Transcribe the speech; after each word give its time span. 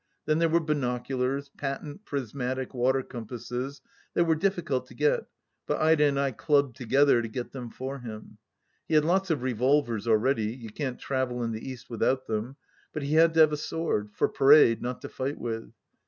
Then 0.25 0.39
there 0.39 0.49
were 0.49 0.59
binoculars, 0.59 1.49
patent 1.57 2.05
prismatic 2.05 2.73
water 2.73 3.03
compasses, 3.03 3.81
that 4.15 4.23
were 4.23 4.33
difficult 4.33 4.87
to 4.87 4.95
get, 4.95 5.27
but 5.67 5.79
Ida 5.79 6.05
and 6.05 6.19
I 6.19 6.31
clubbed 6.31 6.75
together 6.75 7.21
to 7.21 7.27
get 7.27 7.51
them 7.51 7.69
for 7.69 7.99
him. 7.99 8.39
He 8.87 8.95
had 8.95 9.05
lots 9.05 9.29
of 9.29 9.43
revolvers 9.43 10.07
already— 10.07 10.57
^you 10.67 10.73
can't 10.73 10.97
travel 10.97 11.43
in 11.43 11.51
the 11.51 11.69
East 11.69 11.87
without 11.87 12.25
them— 12.25 12.55
^but 12.95 13.03
he 13.03 13.13
had 13.13 13.35
to 13.35 13.41
have 13.41 13.53
a 13.53 13.57
sword— 13.57 14.07
^f 14.15 14.21
or 14.21 14.29
parade, 14.29 14.81
not 14.81 15.01
to 15.03 15.07
fight 15.07 15.37
with. 15.37 15.71